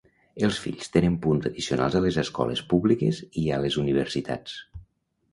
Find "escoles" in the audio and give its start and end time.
2.21-2.63